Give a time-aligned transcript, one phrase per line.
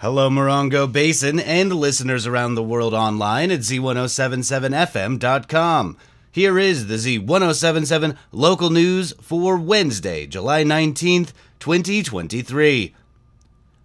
[0.00, 5.96] Hello, Morongo Basin and listeners around the world online at Z1077FM.com.
[6.30, 12.94] Here is the Z1077 local news for Wednesday, July 19th, 2023.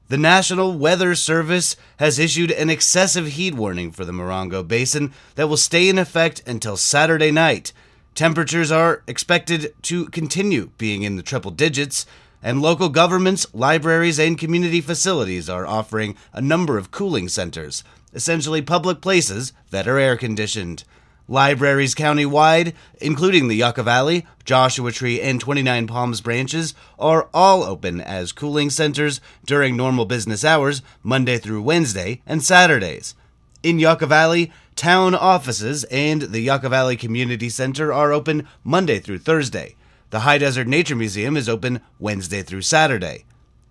[0.09, 5.47] The National Weather Service has issued an excessive heat warning for the Morongo Basin that
[5.47, 7.73] will stay in effect until Saturday night.
[8.13, 12.05] Temperatures are expected to continue being in the triple digits,
[12.43, 18.61] and local governments, libraries, and community facilities are offering a number of cooling centers, essentially
[18.61, 20.83] public places that are air conditioned.
[21.29, 28.01] Libraries countywide, including the Yucca Valley, Joshua Tree, and 29 Palms branches, are all open
[28.01, 33.15] as cooling centers during normal business hours, Monday through Wednesday, and Saturdays.
[33.63, 39.19] In Yucca Valley, town offices and the Yucca Valley Community Center are open Monday through
[39.19, 39.77] Thursday.
[40.13, 43.25] The High Desert Nature Museum is open Wednesday through Saturday.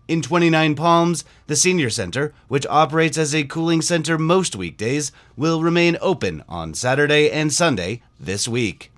[0.08, 5.62] In 29 Palms, the Senior Center, which operates as a cooling center most weekdays, will
[5.62, 8.90] remain open on Saturday and Sunday this week.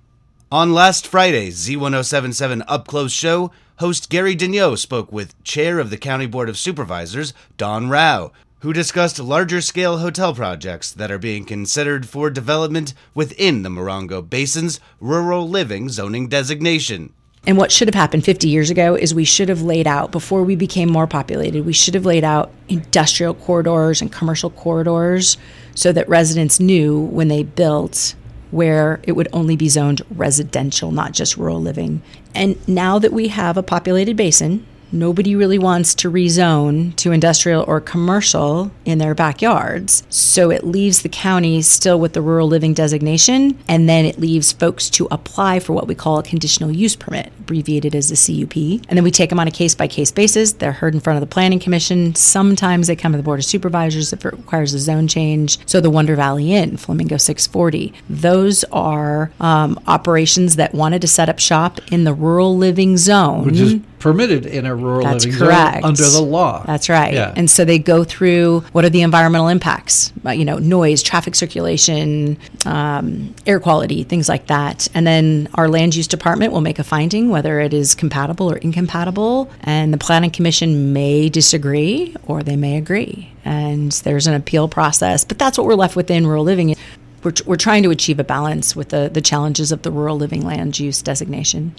[0.51, 5.97] On last Friday's Z1077 Up Close show, host Gary Daigneault spoke with Chair of the
[5.97, 11.45] County Board of Supervisors, Dawn Rowe, who discussed larger scale hotel projects that are being
[11.45, 17.13] considered for development within the Morongo Basin's rural living zoning designation.
[17.47, 20.43] And what should have happened 50 years ago is we should have laid out, before
[20.43, 25.37] we became more populated, we should have laid out industrial corridors and commercial corridors
[25.75, 28.15] so that residents knew when they built
[28.51, 32.01] where it would only be zoned residential, not just rural living.
[32.33, 37.63] And now that we have a populated basin, nobody really wants to rezone to industrial
[37.67, 40.03] or commercial in their backyards.
[40.09, 44.51] So it leaves the county still with the rural living designation, and then it leaves
[44.51, 48.55] folks to apply for what we call a conditional use permit, abbreviated as a CUP.
[48.55, 50.53] And then we take them on a case by case basis.
[50.53, 52.15] They're heard in front of the Planning Commission.
[52.15, 55.59] Sometimes they come to the Board of Supervisors if it requires a zone change.
[55.67, 61.29] So the Wonder Valley Inn, Flamingo 640, those are um, operations that wanted to set
[61.29, 63.45] up shop in the rural living zone.
[63.45, 65.75] Which is permitted in a rural That's living correct.
[65.75, 66.63] zone under the law.
[66.65, 67.13] That's right.
[67.13, 67.33] Yeah.
[67.35, 71.35] And so they go through what are the environmental impacts, uh, you know, noise, traffic
[71.35, 74.87] circulation, um, air quality, things like that.
[74.93, 78.57] And then our land use department will make a finding whether it is compatible or
[78.57, 79.49] incompatible.
[79.61, 83.31] And the planning commission may disagree or they may agree.
[83.43, 85.23] And there's an appeal process.
[85.23, 86.75] But that's what we're left with in rural living.
[87.23, 90.41] We're, we're trying to achieve a balance with the, the challenges of the rural living
[90.45, 91.75] land use designation.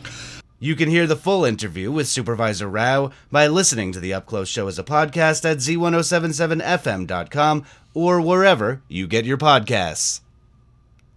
[0.59, 4.49] You can hear the full interview with Supervisor Rowe by listening to the Up Close
[4.49, 10.23] show as a podcast at z1077fm.com or wherever you get your podcasts.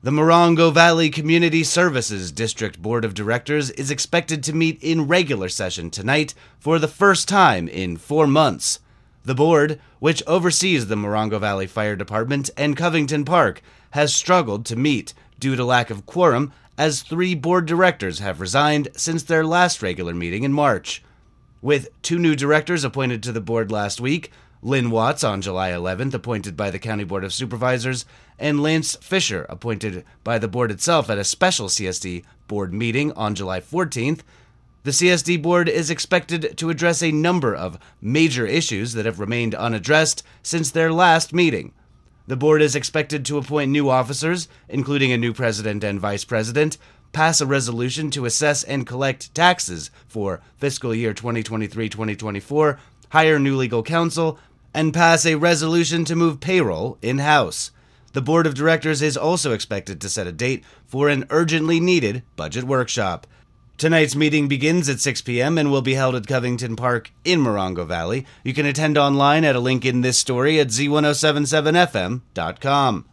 [0.04, 5.48] The Morongo Valley Community Services District Board of Directors is expected to meet in regular
[5.48, 8.82] session tonight for the first time in four months.
[9.24, 13.62] The board, which oversees the Morongo Valley Fire Department and Covington Park,
[13.92, 18.90] has struggled to meet due to lack of quorum as three board directors have resigned
[18.96, 21.04] since their last regular meeting in March.
[21.62, 26.14] With two new directors appointed to the board last week, Lynn Watts on July 11th,
[26.14, 28.06] appointed by the County Board of Supervisors,
[28.38, 33.36] and Lance Fisher, appointed by the board itself at a special CSD board meeting on
[33.36, 34.22] July 14th,
[34.84, 39.54] the CSD board is expected to address a number of major issues that have remained
[39.54, 41.74] unaddressed since their last meeting.
[42.29, 46.78] The board is expected to appoint new officers, including a new president and vice president,
[47.12, 52.79] pass a resolution to assess and collect taxes for fiscal year 2023 2024,
[53.09, 54.38] hire new legal counsel,
[54.75, 57.72] and pass a resolution to move payroll in house.
[58.13, 62.22] The board of directors is also expected to set a date for an urgently needed
[62.35, 63.25] budget workshop.
[63.79, 65.57] Tonight's meeting begins at 6 p.m.
[65.57, 68.25] and will be held at Covington Park in Morongo Valley.
[68.44, 73.06] You can attend online at a link in this story at z1077fm.com.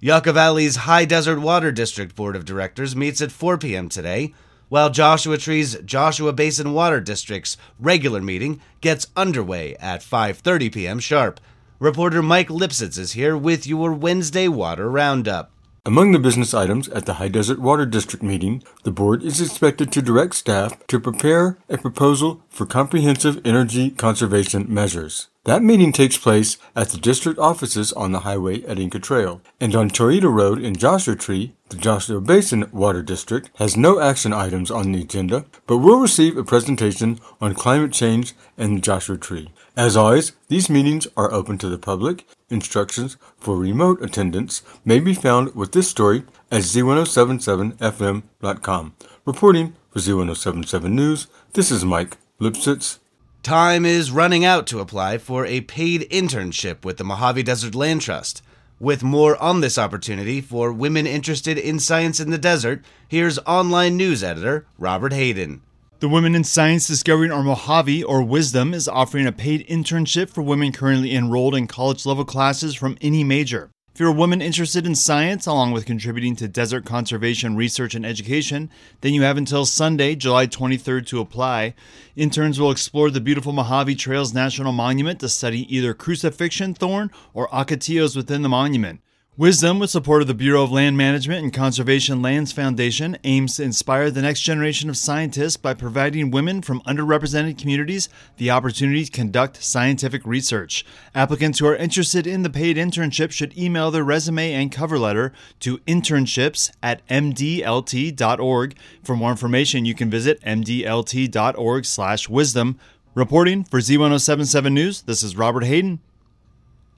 [0.00, 3.88] Yucca Valley's High Desert Water District Board of Directors meets at 4 p.m.
[3.88, 4.34] today,
[4.68, 10.98] while Joshua Tree's Joshua Basin Water District's regular meeting gets underway at 5:30 p.m.
[10.98, 11.38] sharp.
[11.78, 15.52] Reporter Mike Lipsitz is here with your Wednesday Water Roundup.
[15.88, 19.90] Among the business items at the High Desert Water District meeting, the board is expected
[19.90, 25.28] to direct staff to prepare a proposal for comprehensive energy conservation measures.
[25.44, 29.40] That meeting takes place at the district offices on the highway at Inca Trail.
[29.60, 34.32] And on Chollita Road in Joshua Tree, the Joshua Basin Water District has no action
[34.32, 39.16] items on the agenda, but will receive a presentation on climate change and the Joshua
[39.16, 39.50] Tree.
[39.76, 42.26] As always, these meetings are open to the public.
[42.50, 48.94] Instructions for remote attendance may be found with this story at z1077fm.com.
[49.24, 52.98] Reporting for Z1077 News, this is Mike Lipsitz.
[53.42, 58.02] Time is running out to apply for a paid internship with the Mojave Desert Land
[58.02, 58.42] Trust.
[58.80, 63.96] With more on this opportunity for women interested in science in the desert, here's online
[63.96, 65.62] news editor Robert Hayden.
[66.00, 70.42] The Women in Science Discovering Our Mojave, or WISDOM, is offering a paid internship for
[70.42, 73.70] women currently enrolled in college level classes from any major.
[73.98, 78.06] If you're a woman interested in science, along with contributing to desert conservation research and
[78.06, 81.74] education, then you have until Sunday, July 23rd to apply.
[82.14, 87.48] Interns will explore the beautiful Mojave Trails National Monument to study either crucifixion thorn or
[87.48, 89.00] ocotillos within the monument.
[89.38, 93.62] WISDOM, with support of the Bureau of Land Management and Conservation Lands Foundation, aims to
[93.62, 98.08] inspire the next generation of scientists by providing women from underrepresented communities
[98.38, 100.84] the opportunity to conduct scientific research.
[101.14, 105.32] Applicants who are interested in the paid internship should email their resume and cover letter
[105.60, 108.76] to internships at mdlt.org.
[109.04, 112.76] For more information, you can visit mdlt.org slash wisdom.
[113.14, 116.00] Reporting for Z1077 News, this is Robert Hayden.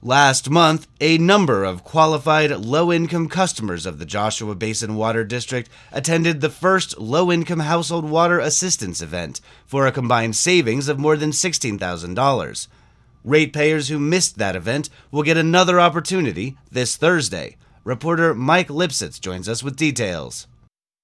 [0.03, 5.69] Last month, a number of qualified low income customers of the Joshua Basin Water District
[5.91, 11.15] attended the first low income household water assistance event for a combined savings of more
[11.15, 12.67] than $16,000.
[13.23, 17.55] Ratepayers who missed that event will get another opportunity this Thursday.
[17.83, 20.47] Reporter Mike Lipsitz joins us with details.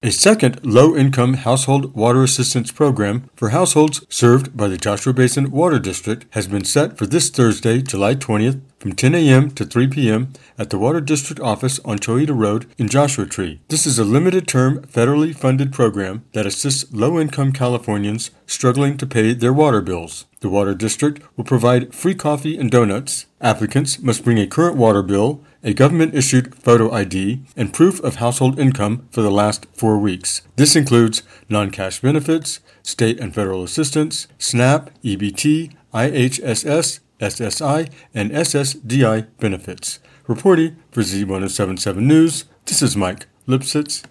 [0.03, 5.49] A second low income household water assistance program for households served by the Joshua Basin
[5.49, 9.49] Water District has been set for this Thursday, July 20th from 10 a.m.
[9.49, 10.33] to 3 p.m.
[10.55, 13.59] at the Water District office on Chollita Road in Joshua Tree.
[13.69, 19.07] This is a limited term federally funded program that assists low income Californians struggling to
[19.07, 20.27] pay their water bills.
[20.41, 23.25] The Water District will provide free coffee and donuts.
[23.41, 28.15] Applicants must bring a current water bill, a government issued photo ID, and proof of
[28.15, 30.41] household income for the last four weeks.
[30.55, 39.27] This includes non cash benefits, state and federal assistance, SNAP, EBT, IHSS, SSI, and SSDI
[39.41, 39.99] benefits.
[40.25, 44.05] Reporting for Z1077 News, this is Mike Lipsitz.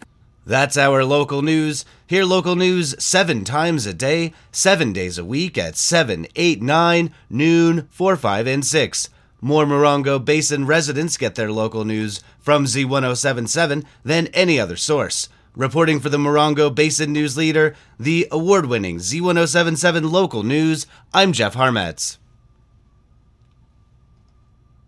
[0.45, 1.87] That's our local news.
[2.07, 7.15] Hear local news seven times a day, seven days a week at 7, 8, 9,
[7.31, 9.09] noon, 4, 5, and 6.
[9.41, 15.29] More Morongo Basin residents get their local news from Z1077 than any other source.
[15.55, 21.55] Reporting for the Morongo Basin News Leader, the award winning Z1077 local news, I'm Jeff
[21.55, 22.17] Harmetz.